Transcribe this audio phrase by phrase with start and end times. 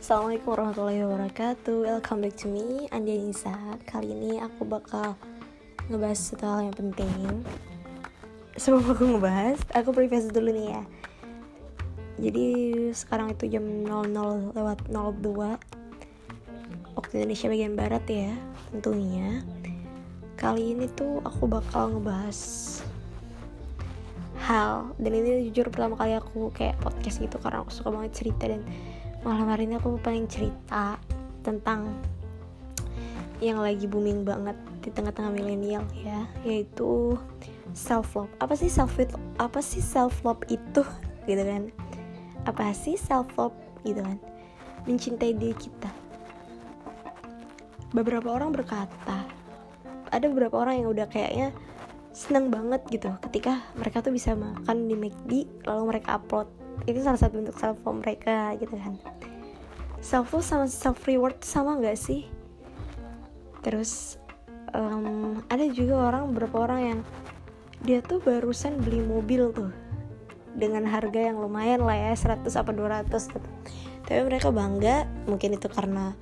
[0.00, 1.76] Assalamualaikum warahmatullahi wabarakatuh.
[1.84, 3.52] Welcome back to me, Andi Anissa
[3.84, 5.12] Kali ini aku bakal
[5.92, 7.44] ngebahas satu hal yang penting.
[8.56, 10.82] Sebelum aku ngebahas, aku preface dulu nih ya.
[12.16, 12.46] Jadi
[12.96, 15.60] sekarang itu jam 00 lewat 02
[16.96, 18.32] Waktu Indonesia bagian Barat ya
[18.72, 19.44] tentunya.
[20.40, 22.40] Kali ini tuh aku bakal ngebahas
[24.48, 24.96] hal.
[24.96, 28.64] Dan ini jujur pertama kali aku kayak podcast gitu karena aku suka banget cerita dan
[29.20, 30.96] malam hari ini aku pengen cerita
[31.44, 31.92] tentang
[33.40, 37.20] yang lagi booming banget di tengah-tengah milenial ya yaitu
[37.76, 40.80] self love apa sih self love apa sih self love itu
[41.28, 41.68] gitu kan?
[42.48, 44.16] Apa sih self love gitu kan?
[44.88, 45.92] Mencintai diri kita.
[47.92, 49.28] Beberapa orang berkata
[50.08, 51.52] ada beberapa orang yang udah kayaknya
[52.10, 55.30] seneng banget gitu ketika mereka tuh bisa makan di McD
[55.68, 58.96] lalu mereka upload itu salah satu bentuk self love mereka gitu kan.
[60.00, 62.28] Self love sama self reward sama nggak sih?
[63.60, 64.16] Terus
[64.72, 67.00] um, ada juga orang beberapa orang yang
[67.84, 69.72] dia tuh barusan beli mobil tuh
[70.52, 73.48] dengan harga yang lumayan lah ya 100 apa 200 gitu.
[74.04, 76.16] Tapi mereka bangga mungkin itu karena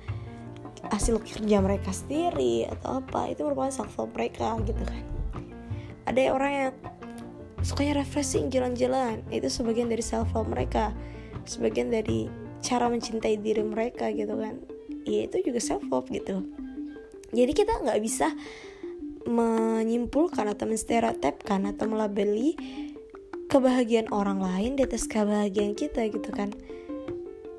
[0.87, 5.03] hasil kerja mereka sendiri atau apa itu merupakan self love mereka gitu kan.
[6.07, 6.71] Ada orang yang
[7.61, 9.23] sukanya refreshing jalan-jalan.
[9.29, 10.95] Itu sebagian dari self love mereka.
[11.43, 12.29] Sebagian dari
[12.59, 14.59] cara mencintai diri mereka gitu kan.
[15.07, 16.43] Ya itu juga self love gitu.
[17.29, 18.33] Jadi kita nggak bisa
[19.29, 22.57] menyimpulkan atau menstereotipkan atau melabeli
[23.49, 26.53] kebahagiaan orang lain di atas kebahagiaan kita gitu kan.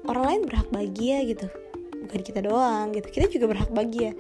[0.07, 1.47] Orang lain berhak bahagia gitu.
[2.07, 3.07] Bukan kita doang gitu.
[3.11, 4.17] Kita juga berhak bahagia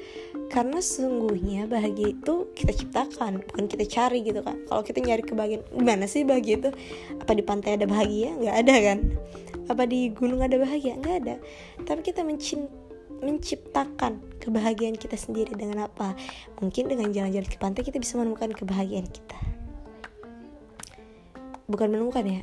[0.50, 5.62] karena sesungguhnya bahagia itu kita ciptakan bukan kita cari gitu kan kalau kita nyari kebahagiaan
[5.70, 6.70] gimana sih bahagia itu?
[7.22, 8.34] Apa di pantai ada bahagia?
[8.34, 8.98] Nggak ada kan?
[9.70, 10.98] Apa di gunung ada bahagia?
[10.98, 11.34] Nggak ada.
[11.86, 12.66] Tapi kita mencin
[13.22, 16.18] menciptakan kebahagiaan kita sendiri dengan apa?
[16.58, 19.38] Mungkin dengan jalan-jalan ke pantai kita bisa menemukan kebahagiaan kita.
[21.70, 22.40] Bukan menemukan ya.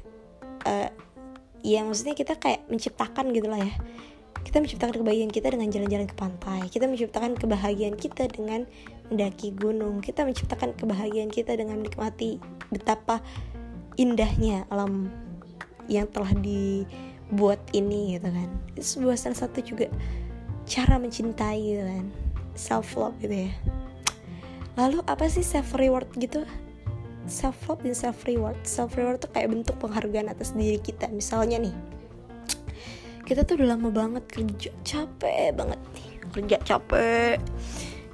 [0.64, 0.90] Uh,
[1.60, 3.76] ya maksudnya kita kayak menciptakan gitulah ya
[4.48, 6.62] kita menciptakan kebahagiaan kita dengan jalan-jalan ke pantai.
[6.72, 8.64] Kita menciptakan kebahagiaan kita dengan
[9.12, 10.00] mendaki gunung.
[10.00, 12.40] Kita menciptakan kebahagiaan kita dengan menikmati
[12.72, 13.20] betapa
[14.00, 15.12] indahnya alam
[15.92, 18.48] yang telah dibuat ini gitu kan.
[18.72, 19.92] Itu sebuah salah satu juga
[20.64, 22.06] cara mencintai gitu kan.
[22.56, 23.52] Self love gitu ya.
[24.80, 26.48] Lalu apa sih self reward gitu?
[27.28, 31.12] Self love dan self reward self reward tuh kayak bentuk penghargaan atas diri kita.
[31.12, 31.97] Misalnya nih
[33.28, 37.36] kita tuh udah lama banget kerja capek banget nih kerja capek.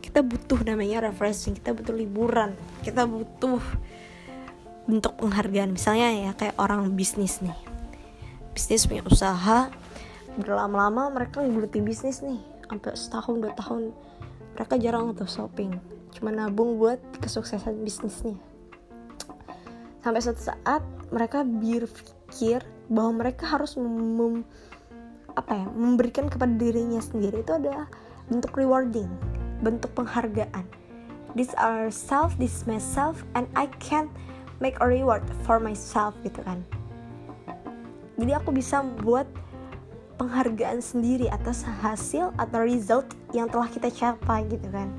[0.01, 3.61] Kita butuh namanya refreshing kita butuh liburan kita butuh
[4.89, 5.77] bentuk penghargaan.
[5.77, 7.53] Misalnya ya kayak orang bisnis nih.
[8.57, 9.69] Bisnis punya usaha
[10.33, 13.93] berlama-lama mereka ngeluti bisnis nih sampai setahun dua tahun.
[14.57, 15.77] Mereka jarang tuh shopping
[16.13, 18.37] cuma nabung buat kesuksesan bisnisnya.
[20.01, 20.81] Sampai suatu saat
[21.13, 24.41] mereka berpikir bahwa mereka harus mem
[25.33, 27.89] apa ya memberikan kepada dirinya sendiri itu adalah
[28.29, 29.09] bentuk rewarding
[29.63, 30.67] bentuk penghargaan.
[31.33, 34.11] These are self this is myself and I can
[34.61, 36.61] make a reward for myself gitu kan.
[38.19, 39.25] Jadi aku bisa buat
[40.21, 44.93] penghargaan sendiri atas hasil atau result yang telah kita capai gitu kan.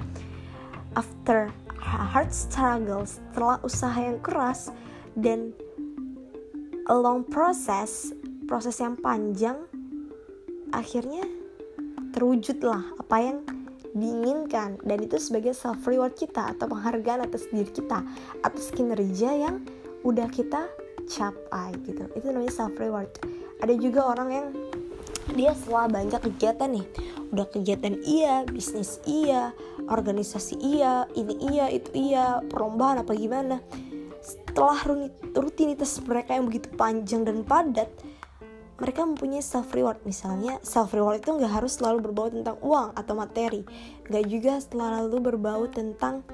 [0.99, 4.75] After hard struggle setelah usaha yang keras
[5.15, 5.55] dan
[6.91, 8.11] a long process
[8.50, 9.56] proses yang panjang
[10.75, 11.23] akhirnya
[12.11, 13.39] terwujudlah apa yang
[13.95, 14.83] diinginkan.
[14.83, 18.03] Dan itu sebagai self reward kita atau penghargaan atas diri kita
[18.43, 19.62] atas kinerja yang
[20.03, 20.67] udah kita
[21.07, 22.07] capai gitu.
[22.19, 23.11] Itu namanya self reward
[23.65, 24.47] ada juga orang yang
[25.33, 26.87] dia setelah banyak kegiatan nih
[27.33, 29.56] udah kegiatan iya bisnis iya
[29.89, 33.65] organisasi iya ini iya itu iya perlombaan apa gimana
[34.21, 35.01] setelah
[35.33, 37.88] rutinitas mereka yang begitu panjang dan padat
[38.75, 40.03] mereka mempunyai self reward.
[40.03, 43.62] Misalnya self reward itu nggak harus selalu berbau tentang uang atau materi.
[44.11, 46.26] Nggak juga selalu berbau tentang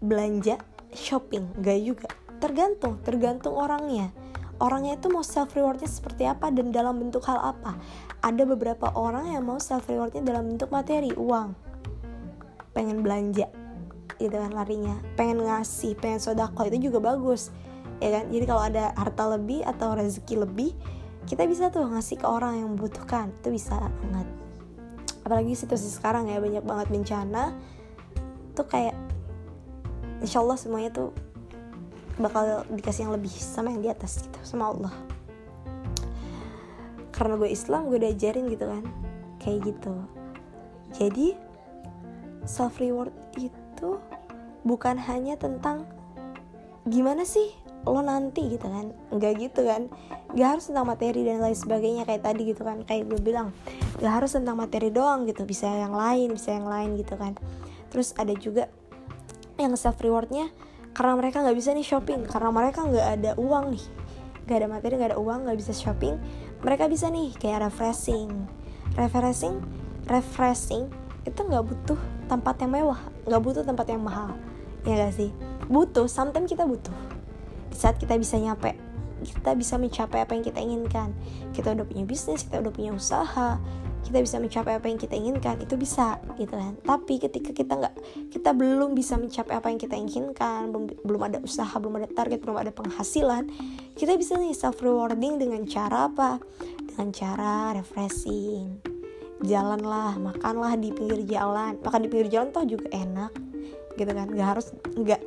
[0.00, 0.56] belanja
[0.96, 1.60] shopping.
[1.60, 2.08] Nggak juga.
[2.40, 4.12] Tergantung tergantung orangnya.
[4.56, 7.76] Orangnya itu mau self rewardnya seperti apa dan dalam bentuk hal apa.
[8.24, 11.52] Ada beberapa orang yang mau self rewardnya dalam bentuk materi uang.
[12.72, 13.52] Pengen belanja
[14.16, 14.96] gitu kan larinya.
[15.20, 17.52] Pengen ngasih pengen sodako itu juga bagus.
[18.00, 18.32] Ya kan?
[18.32, 20.72] Jadi kalau ada harta lebih atau rezeki lebih
[21.26, 23.34] kita bisa tuh ngasih ke orang yang membutuhkan.
[23.42, 24.28] Itu bisa banget.
[25.26, 27.50] Apalagi situasi sekarang ya banyak banget bencana.
[28.54, 28.94] Tuh kayak
[30.22, 31.10] insya Allah semuanya tuh
[32.16, 34.94] bakal dikasih yang lebih sama yang di atas gitu sama Allah.
[37.10, 38.84] Karena gue Islam gue diajarin gitu kan.
[39.42, 39.94] Kayak gitu.
[40.94, 41.34] Jadi
[42.46, 43.98] self reward itu
[44.62, 45.90] bukan hanya tentang
[46.86, 47.50] gimana sih
[47.86, 48.90] lo nanti gitu kan.
[49.14, 49.86] Nggak gitu kan.
[50.34, 52.82] Nggak harus tentang materi dan lain sebagainya kayak tadi gitu kan.
[52.82, 53.54] Kayak gue bilang
[54.02, 55.46] nggak harus tentang materi doang gitu.
[55.46, 57.38] Bisa yang lain bisa yang lain gitu kan.
[57.94, 58.66] Terus ada juga
[59.56, 60.50] yang self rewardnya
[60.92, 62.26] karena mereka nggak bisa nih shopping.
[62.26, 63.84] Karena mereka nggak ada uang nih.
[64.44, 66.18] Nggak ada materi nggak ada uang nggak bisa shopping.
[66.66, 68.28] Mereka bisa nih kayak refreshing.
[68.98, 69.62] Refreshing
[70.10, 70.86] refreshing
[71.26, 73.00] itu nggak butuh tempat yang mewah.
[73.26, 74.34] Nggak butuh tempat yang mahal.
[74.86, 75.34] Ya gak sih?
[75.66, 76.94] Butuh sometimes kita butuh
[77.76, 78.72] di saat kita bisa nyampe
[79.20, 81.08] kita bisa mencapai apa yang kita inginkan.
[81.56, 83.60] Kita udah punya bisnis kita udah punya usaha
[84.06, 86.78] kita bisa mencapai apa yang kita inginkan itu bisa gitu kan.
[86.78, 87.94] Tapi ketika kita nggak
[88.30, 92.38] kita belum bisa mencapai apa yang kita inginkan belum belum ada usaha belum ada target
[92.44, 93.50] belum ada penghasilan
[93.98, 96.38] kita bisa nih self rewarding dengan cara apa?
[96.86, 98.78] Dengan cara refreshing.
[99.42, 101.76] Jalanlah makanlah di pinggir jalan.
[101.82, 103.45] Makan di pinggir jalan tuh juga enak
[103.96, 104.28] gitu kan.
[104.28, 104.66] Nggak harus
[104.96, 105.20] nggak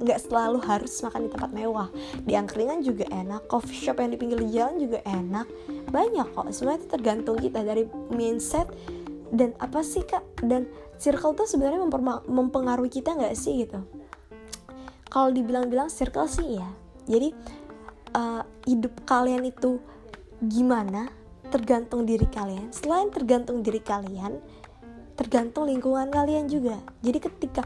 [0.00, 1.88] nggak selalu harus makan di tempat mewah.
[2.24, 5.46] Di angkringan juga enak coffee shop yang di pinggir jalan juga enak.
[5.92, 8.66] Banyak kok semuanya itu tergantung kita dari mindset
[9.30, 10.24] dan apa sih kak?
[10.42, 10.66] Dan
[10.96, 11.84] circle tuh sebenarnya
[12.26, 13.84] mempengaruhi kita nggak sih gitu?
[15.12, 16.68] Kalau dibilang-bilang circle sih ya
[17.04, 17.28] jadi
[18.16, 19.80] uh, hidup kalian itu
[20.40, 21.08] gimana
[21.52, 22.72] tergantung diri kalian.
[22.72, 24.40] Selain tergantung diri kalian
[25.14, 26.80] tergantung lingkungan kalian juga.
[27.04, 27.62] Jadi ketika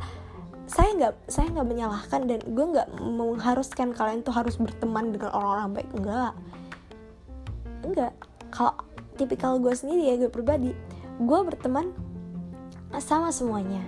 [0.68, 5.80] saya nggak saya nggak menyalahkan dan gue nggak mengharuskan kalian tuh harus berteman dengan orang-orang
[5.80, 6.32] baik enggak.
[7.88, 8.12] Enggak.
[8.52, 8.76] Kalau
[9.16, 10.76] tipikal gue sendiri ya gue pribadi
[11.18, 11.88] gue berteman
[13.00, 13.80] sama semuanya.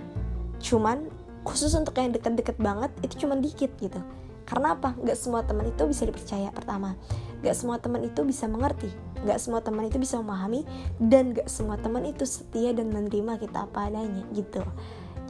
[0.57, 1.05] Cuman
[1.45, 4.01] khusus untuk yang deket-deket banget itu cuma dikit gitu.
[4.49, 4.97] Karena apa?
[4.97, 6.97] Nggak semua teman itu bisa dipercaya pertama.
[7.45, 8.89] Nggak semua teman itu bisa mengerti.
[9.21, 10.65] Nggak semua teman itu bisa memahami.
[10.97, 14.65] Dan nggak semua teman itu setia dan menerima kita apa adanya gitu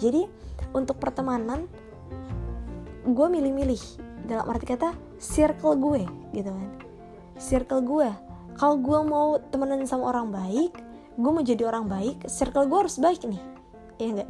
[0.02, 0.26] jadi
[0.74, 1.70] untuk pertemanan
[3.06, 4.10] gue milih-milih.
[4.26, 6.02] Dalam arti kata circle gue
[6.34, 6.70] gitu kan.
[7.38, 8.10] Circle gue
[8.58, 10.74] kalau gue mau temenan sama orang baik
[11.12, 13.42] gue mau jadi orang baik circle gue harus baik nih.
[14.02, 14.30] Ya enggak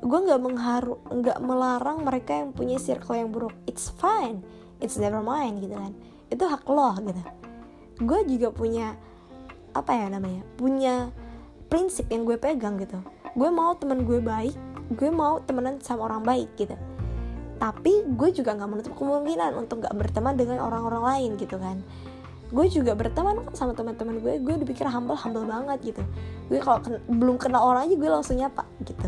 [0.00, 3.52] gue nggak mengharu nggak melarang mereka yang punya circle yang buruk.
[3.66, 4.46] It's fine.
[4.78, 5.92] It's never mind gitu kan.
[6.30, 7.22] Itu hak lo gitu.
[8.06, 8.94] Gue juga punya
[9.70, 11.14] apa ya namanya punya
[11.70, 12.98] prinsip yang gue pegang gitu
[13.36, 14.56] gue mau teman gue baik
[14.90, 16.74] gue mau temenan sama orang baik gitu.
[17.62, 21.78] Tapi gue juga nggak menutup kemungkinan untuk nggak berteman dengan orang-orang lain gitu kan.
[22.50, 26.02] Gue juga berteman sama teman-teman gue gue dipikir humble humble banget gitu.
[26.50, 29.06] Gue kalau ken belum kenal orang aja gue langsung nyapa gitu.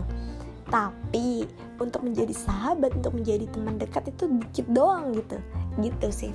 [0.70, 1.50] Tapi
[1.82, 5.42] untuk menjadi sahabat untuk menjadi teman dekat itu dikit doang gitu.
[5.82, 6.32] Gitu sih.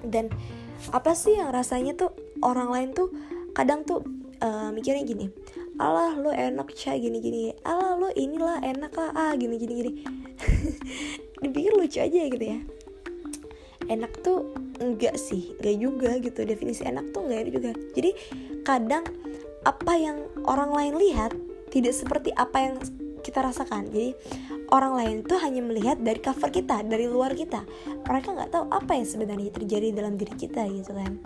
[0.00, 0.32] Dan
[0.88, 3.12] apa sih yang rasanya tuh orang lain tuh
[3.52, 4.00] kadang tuh
[4.40, 5.30] uh, mikirnya gini
[5.80, 9.72] Allah lo enak cah gini gini Allah lo inilah enak lah ah gini gini.
[9.82, 10.02] Gini
[11.42, 12.58] dipikir lucu aja gitu ya.
[13.90, 16.40] Enak tuh enggak sih enggak juga gitu.
[16.46, 17.70] Definisi enak tuh enggak juga.
[17.98, 18.10] Jadi
[18.62, 19.02] kadang
[19.66, 21.34] apa yang orang lain lihat
[21.74, 22.74] tidak seperti apa yang
[23.26, 23.90] kita rasakan.
[23.90, 24.14] Jadi
[24.70, 27.66] orang lain tuh hanya melihat dari cover kita dari luar kita.
[28.06, 31.18] Mereka nggak tahu apa yang sebenarnya terjadi dalam diri kita gitu kan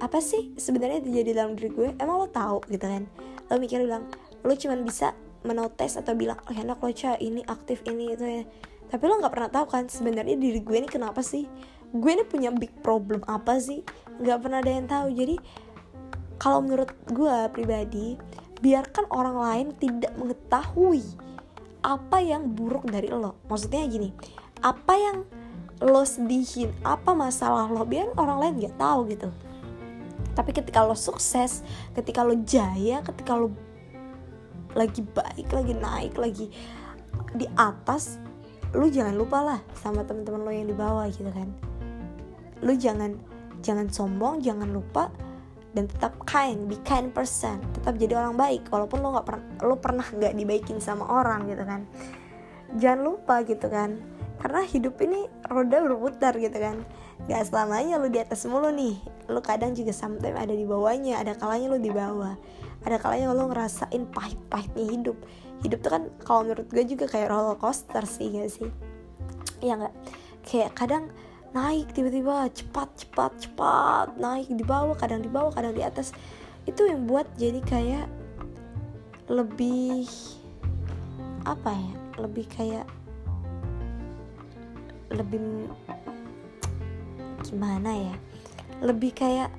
[0.00, 1.88] apa sih sebenarnya terjadi dalam diri gue?
[1.98, 3.06] Emang lo tahu gitu kan?
[3.50, 4.08] Lo mikir bilang
[4.44, 8.42] lo cuman bisa menotes atau bilang oh enak lo cah ini aktif ini itu ya.
[8.90, 11.46] Tapi lo nggak pernah tahu kan sebenarnya diri gue ini kenapa sih?
[11.94, 13.82] Gue ini punya big problem apa sih?
[14.18, 15.06] Nggak pernah ada yang tahu.
[15.14, 15.36] Jadi
[16.38, 18.18] kalau menurut gue pribadi
[18.58, 21.04] biarkan orang lain tidak mengetahui
[21.84, 23.36] apa yang buruk dari lo.
[23.46, 24.10] Maksudnya gini
[24.64, 25.16] apa yang
[25.84, 29.28] lo sedihin apa masalah lo biar orang lain nggak tahu gitu
[30.34, 31.62] tapi ketika lo sukses
[31.94, 33.54] ketika lo jaya ketika lo
[34.74, 36.46] lagi baik lagi naik lagi
[37.34, 38.18] di atas
[38.74, 41.46] lu jangan lupa lah sama teman-teman lo yang di bawah gitu kan.
[42.66, 43.14] Lu jangan
[43.62, 45.08] jangan sombong jangan lupa
[45.74, 47.62] dan tetap kind be kind person.
[47.70, 51.62] Tetap jadi orang baik walaupun lo nggak pernah lo pernah nggak dibaikin sama orang gitu
[51.62, 51.86] kan.
[52.74, 53.94] Jangan lupa gitu kan.
[54.42, 56.82] Karena hidup ini roda berputar gitu kan
[57.24, 59.00] gak selamanya lu di atas mulu nih.
[59.32, 62.36] Lu kadang juga sometimes ada di bawahnya ada kalanya lu di bawah.
[62.84, 65.16] Ada kalanya lu ngerasain pahit-pahitnya hidup.
[65.64, 68.68] Hidup tuh kan kalau menurut gue juga kayak roller coaster sih gak sih?
[69.64, 69.94] Ya nggak?
[70.44, 71.04] Kayak kadang
[71.54, 76.12] naik tiba-tiba cepat cepat cepat naik di bawah kadang di bawah kadang di atas.
[76.68, 78.06] Itu yang buat jadi kayak
[79.32, 80.04] lebih
[81.48, 81.92] apa ya?
[82.20, 82.86] Lebih kayak
[85.14, 85.70] lebih
[87.44, 88.16] gimana ya?
[88.80, 89.52] Lebih kayak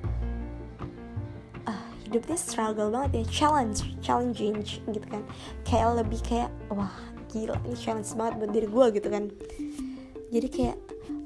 [2.06, 5.26] hidup ini struggle banget ya challenge challenging gitu kan.
[5.66, 6.94] Kayak lebih kayak wah
[7.34, 9.24] gila ini challenge banget buat diri gue gitu kan.
[10.30, 10.78] Jadi kayak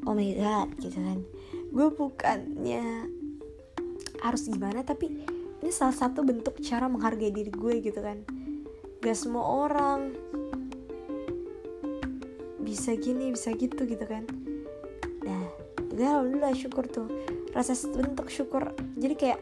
[0.07, 1.19] oh my god gitu kan.
[1.69, 3.11] Gue bukannya
[4.23, 5.27] harus gimana tapi
[5.59, 8.23] ini salah satu bentuk cara menghargai diri gue gitu kan.
[9.03, 10.15] Gak semua orang
[12.69, 14.27] bisa gini bisa gitu gitu kan
[15.99, 17.11] gue alhamdulillah syukur tuh.
[17.51, 18.71] Rasa bentuk syukur.
[18.95, 19.39] Jadi kayak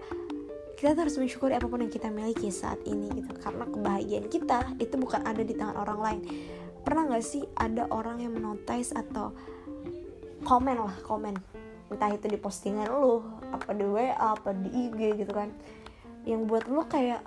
[0.73, 3.29] kita harus mensyukuri apa pun yang kita miliki saat ini gitu.
[3.37, 6.21] Karena kebahagiaan kita itu bukan ada di tangan orang lain.
[6.81, 9.37] Pernah nggak sih ada orang yang menotis atau
[10.41, 11.37] komen lah komen?
[11.93, 13.21] Entah itu di postingan lu
[13.53, 15.53] apa di WA apa di IG gitu kan.
[16.25, 17.21] Yang buat lu kayak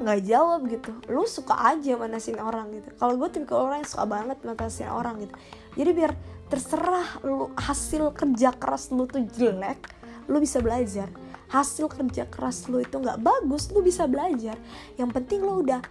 [0.00, 0.90] nggak jawab gitu.
[1.12, 2.88] Lu suka aja manasin orang gitu.
[2.96, 5.34] Kalau gue tipe orang yang suka banget manasin orang gitu.
[5.76, 6.12] Jadi biar
[6.50, 9.78] terserah lu hasil kerja keras lu tuh jelek
[10.26, 11.06] lu bisa belajar.
[11.50, 14.56] Hasil kerja keras lo itu nggak bagus lo bisa belajar.
[14.96, 15.82] Yang penting lo udah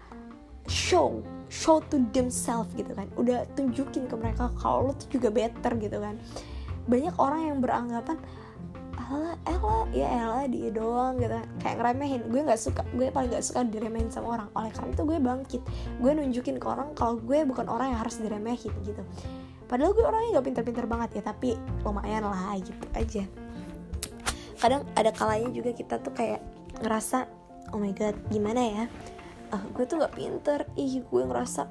[0.67, 3.09] show show to themselves gitu kan.
[3.17, 6.15] Udah tunjukin ke mereka kalau lo tuh juga better gitu kan.
[6.89, 8.17] Banyak orang yang beranggapan
[9.89, 11.33] ya Ella dia doang gitu.
[11.61, 12.21] Kayak ngeremehin.
[12.29, 14.49] Gue nggak suka gue paling nggak suka diremehin sama orang.
[14.53, 15.61] Oleh karena itu gue bangkit.
[15.97, 19.01] Gue nunjukin ke orang kalau gue bukan orang yang harus diremehin gitu.
[19.69, 23.23] Padahal gue orangnya nggak pinter-pinter banget ya tapi lumayan lah gitu aja.
[24.59, 26.41] Kadang ada kalanya juga kita tuh kayak
[26.81, 27.29] ngerasa
[27.73, 28.83] oh my god gimana ya?
[29.49, 30.59] Uh, gue tuh nggak pinter.
[30.77, 31.65] Ih gue ngerasa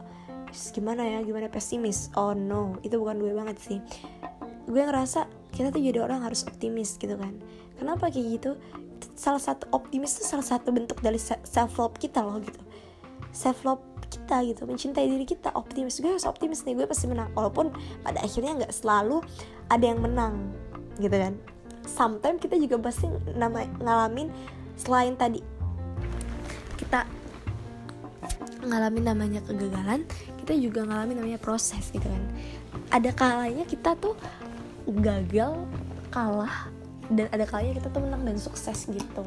[0.75, 1.23] gimana ya?
[1.23, 2.11] Gimana pesimis?
[2.19, 2.83] Oh no.
[2.83, 3.79] Itu bukan gue banget sih.
[4.67, 7.35] Gue ngerasa kita tuh jadi orang harus optimis gitu kan
[7.79, 8.51] kenapa kayak gitu?
[9.15, 12.61] Salah satu optimis tuh salah satu bentuk dari self love kita loh gitu.
[13.31, 14.67] Self love kita gitu.
[14.67, 16.03] Mencintai diri kita optimis.
[16.03, 17.31] Gue harus optimis nih gue pasti menang.
[17.33, 17.71] Walaupun
[18.03, 19.23] pada akhirnya nggak selalu
[19.71, 20.51] ada yang menang
[20.99, 21.35] gitu kan.
[21.87, 24.29] Sometimes kita juga pasti nama ngalamin
[24.77, 25.43] selain tadi
[26.79, 27.03] kita
[28.63, 30.07] ngalamin namanya kegagalan
[30.45, 32.23] kita juga ngalamin namanya proses gitu kan.
[32.93, 34.15] Ada kalanya kita tuh
[34.89, 35.69] gagal
[36.09, 36.73] kalah
[37.09, 39.25] dan ada kalanya kita tuh menang dan sukses gitu.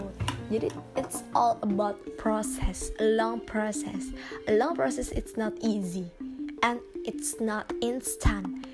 [0.54, 4.14] Jadi it's all about process a long process.
[4.46, 6.14] A long process it's not easy.
[6.62, 8.70] And it's not instant.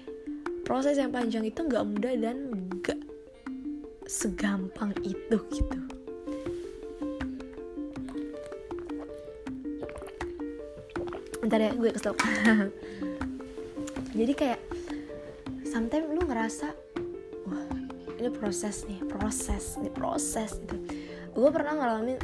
[0.68, 2.52] Proses yang panjang itu nggak mudah dan
[2.84, 3.00] nggak
[4.12, 5.80] segampang itu gitu.
[11.48, 12.12] Ntar ya gue kesel.
[14.20, 14.60] Jadi kayak
[15.64, 16.87] sometimes lu ngerasa
[18.18, 20.76] ini proses nih proses nih proses gitu.
[21.38, 22.18] Gue pernah ngalamin